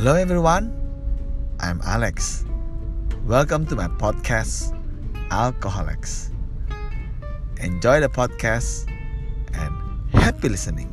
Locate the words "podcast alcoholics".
4.00-6.30